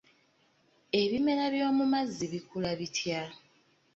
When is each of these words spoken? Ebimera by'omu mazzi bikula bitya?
Ebimera 1.01 1.45
by'omu 1.53 1.85
mazzi 1.93 2.25
bikula 2.31 2.71
bitya? 2.79 3.21